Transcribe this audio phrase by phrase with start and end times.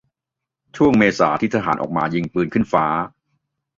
[0.75, 2.85] ช่วงเมษาที่ทหารออกมา 'ยิงปืนขึ้นฟ้า'